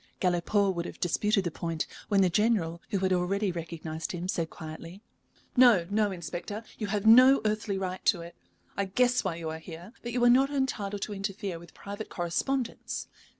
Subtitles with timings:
[0.19, 4.49] Galipaud would have disputed the point, when the General, who had already recognized him, said
[4.49, 5.03] quietly:
[5.55, 8.35] "No, no, Inspector, you have no earthly right to it.
[8.75, 12.09] I guess why you are here, but you are not entitled to interfere with private
[12.09, 13.09] correspondence.